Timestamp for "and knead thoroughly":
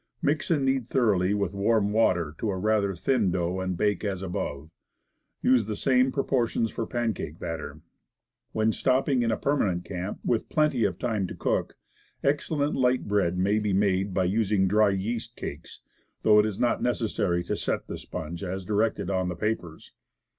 0.49-1.35